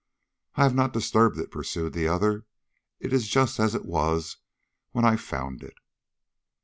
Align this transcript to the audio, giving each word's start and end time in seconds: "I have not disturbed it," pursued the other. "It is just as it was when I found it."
"I 0.55 0.63
have 0.63 0.73
not 0.73 0.93
disturbed 0.93 1.37
it," 1.37 1.51
pursued 1.51 1.93
the 1.93 2.07
other. 2.07 2.47
"It 2.99 3.13
is 3.13 3.27
just 3.27 3.59
as 3.59 3.75
it 3.75 3.85
was 3.85 4.37
when 4.93 5.05
I 5.05 5.15
found 5.15 5.61
it." 5.61 5.75